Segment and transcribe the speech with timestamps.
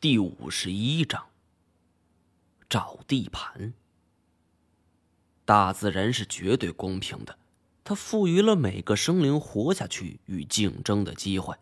[0.00, 1.24] 第五十一章：
[2.68, 3.72] 找地盘。
[5.44, 7.36] 大自然是绝对公平的，
[7.82, 11.56] 它赋予了每个生灵活下去与竞争的机会。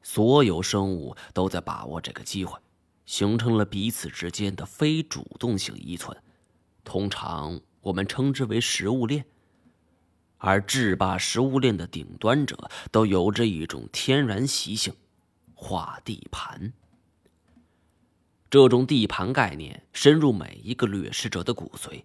[0.00, 2.56] 所有生物都在把握这个机会，
[3.04, 6.16] 形成了彼此之间的非主动性依存，
[6.84, 9.26] 通常我们称之为食物链。
[10.38, 14.94] 而制霸食物链的顶端者都有着一种天然习性。
[15.52, 16.72] 画地盘，
[18.48, 22.02] 这种地盘概念深入每一个掠食者的骨髓。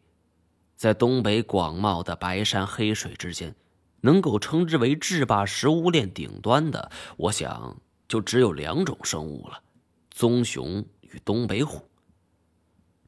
[0.75, 3.55] 在东北广袤的白山黑水之间，
[4.01, 9.61] 能够称之为制霸食物链顶端的，我想就只有两种生物了：
[10.09, 11.83] 棕熊与东北虎。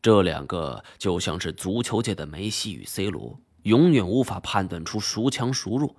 [0.02, 5.95] 这两个就像是足球界的梅西与 C 罗，永远无法判断出孰强孰弱。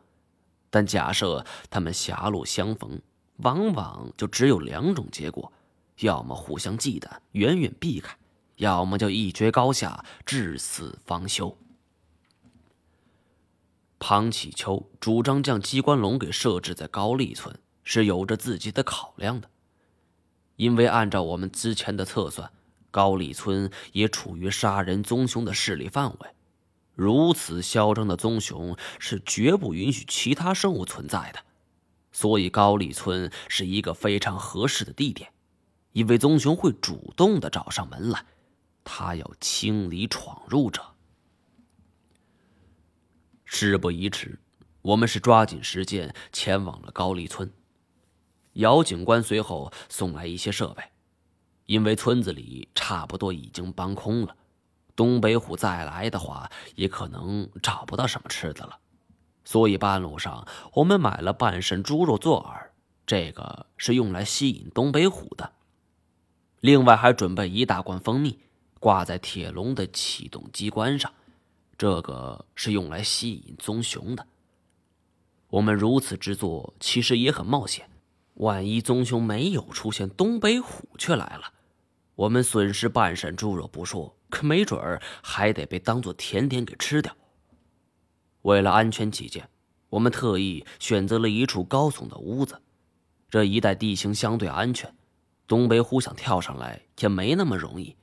[0.71, 3.01] 但假设他们狭路相逢。
[3.39, 5.53] 往往就只有两种结果：
[6.01, 8.13] 要么互相忌惮，远远避开；
[8.57, 11.57] 要么就一决高下，至死方休。
[13.99, 19.49] 庞启秋主张将机关笼给设置在高丽村，是有着自己的考量的。
[20.57, 22.51] 因为按照我们之前的测算，
[22.91, 26.29] 高丽村也处于杀人棕熊的势力范围。
[26.95, 31.41] 如此嚣张的棕熊，是绝不允许其他生物存在的。
[32.13, 35.33] 所以高丽村是一个非常合适的地点，
[35.95, 38.27] 因为棕熊会主动的找上门来，
[38.83, 40.83] 他要清理闯入者。
[43.45, 44.41] 事不宜迟，
[44.83, 47.49] 我们是抓紧时间前往了高丽村。
[48.55, 50.83] 姚警官随后送来一些设备，
[51.67, 54.37] 因为村子里差不多已经搬空了，
[54.97, 58.81] 东北虎再来的话，也可能找不到什么吃的了。
[59.45, 62.71] 所以半路上，我们买了半身猪肉做饵，
[63.07, 65.53] 这个是用来吸引东北虎的。
[66.65, 68.39] 另外还准备一大罐蜂蜜，
[68.81, 71.13] 挂在铁笼的启动机关上，
[71.77, 74.27] 这个是用来吸引棕熊的。
[75.49, 77.91] 我们如此之做，其实也很冒险。
[78.37, 81.53] 万一棕熊没有出现，东北虎却来了，
[82.15, 87.15] 我们损失半身猪肉不说，可没准儿还得被当做甜点给吃掉。
[88.41, 89.47] 为了安全起见，
[89.91, 92.59] 我们特意选择了一处高耸的屋子。
[93.29, 94.91] 这一带地形相对安全，
[95.47, 97.97] 东北虎想跳上来也没那么容易。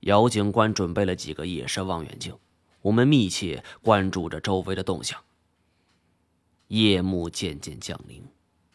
[0.00, 2.36] 姚警官准备了几个夜视望远镜，
[2.82, 5.20] 我们密切关注着周围的动向。
[6.68, 8.22] 夜幕渐渐降临，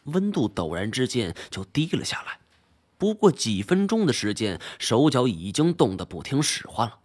[0.04, 2.38] 温度陡然之间就低了下来。
[2.98, 6.98] 不过几分钟的时间，手脚已经冻得不听使唤了。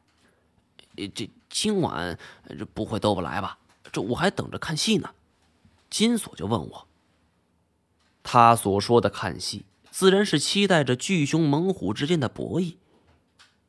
[1.16, 2.18] 这今晚
[2.58, 3.58] 这不会都不来吧？
[3.92, 5.10] 这我还等着看戏呢。
[5.90, 6.88] 金锁就问我，
[8.24, 12.78] 他所说的看戏，自然是期待着巨熊猛虎之间的博弈。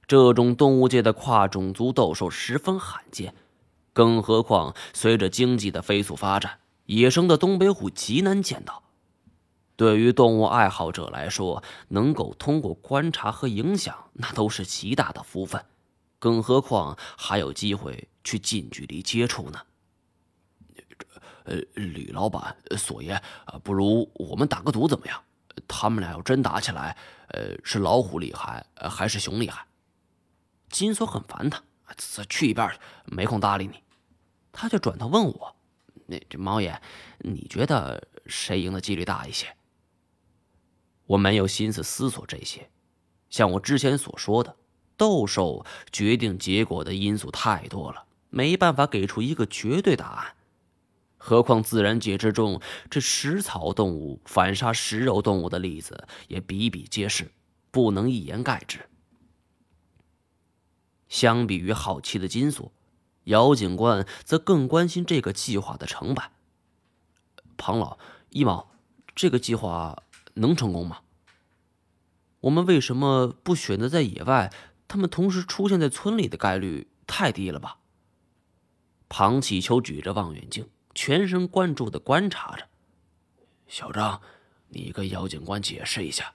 [0.07, 3.35] 这种动物界的跨种族斗兽十分罕见，
[3.93, 8.83] 更何况随着经济的飞速发展，野生的东北虎极难见到。
[9.75, 15.65] 对于动物爱好者来说，能够通过观察和影响，那都是极大的福分。
[16.19, 19.61] 更何况还有机会去近距离接触呢。
[21.45, 23.21] 呃，吕老板、索爷，
[23.65, 25.21] 不如我们打个赌怎么样？
[25.67, 26.97] 他们俩要真打起来，
[27.29, 29.67] 呃，是老虎厉害还是熊厉害？
[30.69, 31.63] 金锁很烦他，
[32.29, 33.83] 去一边去，没空搭理你。
[34.53, 35.57] 他就转头问我
[36.07, 36.81] ：“那这猫爷，
[37.19, 39.57] 你觉得谁赢的几率大一些？”
[41.07, 42.71] 我没有心思思索这些，
[43.29, 44.57] 像我之前所说的。
[44.95, 50.37] 斗兽决定结果的因素太多了，没办法给出一个绝对答案。
[51.25, 52.61] 何况自然界之中，
[52.91, 57.31] 这食草动物反杀食肉动物的例子也比比皆是，
[57.71, 58.81] 不能一言盖之。
[61.09, 62.73] 相比于好奇的金锁，
[63.25, 66.33] 姚警官则更关心这个计划的成败。
[67.57, 67.99] 庞老、
[68.31, 68.73] 一毛，
[69.15, 70.03] 这个计划
[70.35, 71.03] 能成功吗？
[72.41, 74.53] 我们为什么不选择在野外？
[74.89, 77.79] 他们同时出现在村里的概率太低了吧？
[79.09, 82.67] 庞启秋举着望远镜，全神贯注的观察着。
[83.67, 84.21] 小张，
[84.69, 86.35] 你跟姚警官解释一下。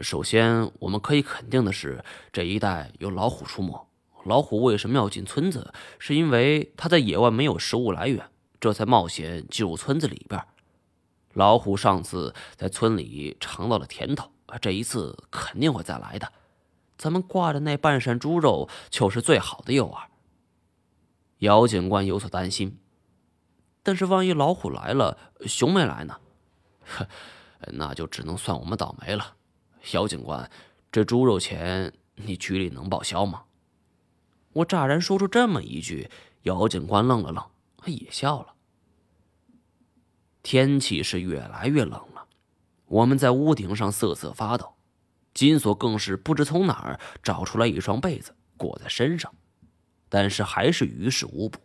[0.00, 3.86] 首先，我们可以肯定的是，这一带有老虎出没。
[4.24, 5.72] 老虎为什么要进村子？
[5.98, 8.28] 是因为它在野外没有食物来源，
[8.60, 10.44] 这才冒险进入村子里边。
[11.32, 14.30] 老虎上次在村里尝到了甜头，
[14.60, 16.32] 这一次肯定会再来的。
[16.98, 20.06] 咱们挂的那半扇猪肉就是最好的诱饵。
[21.38, 22.78] 姚警官有所担心，
[23.86, 25.16] 但是万一老虎来了，
[25.46, 26.20] 熊没来呢？
[26.84, 27.06] 呵，
[27.68, 29.36] 那就只能算我们倒霉了。
[29.92, 30.50] 姚警官，
[30.90, 33.44] 这猪肉钱你局里能报销吗？
[34.54, 36.10] 我乍然说出这么一句，
[36.42, 37.44] 姚警官愣了愣，
[37.84, 38.54] 也笑了。
[40.42, 42.26] 天气是越来越冷了，
[42.86, 44.74] 我们在屋顶上瑟瑟发抖。
[45.32, 49.32] 金锁更是不知从哪儿找出来一双被子裹在身上，
[50.08, 51.60] 但是还是于事无补。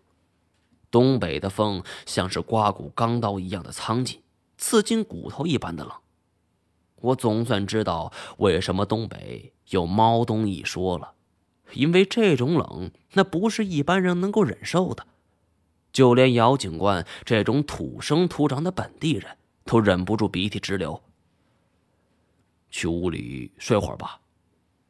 [0.92, 4.22] 东北的风像是刮骨钢刀一样的苍劲，
[4.58, 5.94] 刺进骨头一般的冷。
[6.98, 11.14] 我总算知道为什么东北有“猫冬”一说了，
[11.74, 15.08] 因为这种冷那不是一般人能够忍受的，
[15.92, 21.02] 就连姚警官这种土生土长的本地人都忍不住鼻涕直流。
[22.70, 24.20] 去屋里睡会儿吧。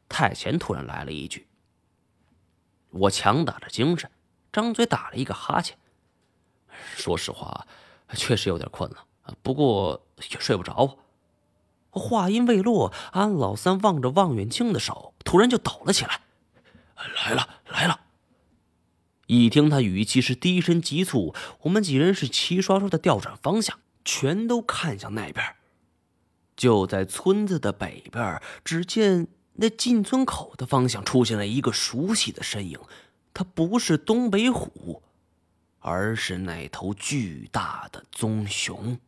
[0.08, 1.46] 太前突然来了一句。
[2.90, 4.10] 我强打着精神，
[4.52, 5.78] 张嘴打了一个哈欠。
[6.96, 7.66] 说实话，
[8.14, 8.96] 确实有点困了，
[9.42, 10.98] 不过也睡不着。
[11.90, 16.20] 话音未落，安老三望着望远镜的手突然就抖了起来。
[17.16, 18.00] 来了，来了！
[19.26, 25.44] 一听他语气是低声急促，我们几人是齐刷刷的调转方向，全都看向那边。
[26.54, 32.78] 就在村子的北边，只见那进村口的方向出现了一个熟悉的身影。
[33.34, 35.02] 他不是东北虎，
[35.82, 38.98] 而是那头巨大的棕熊。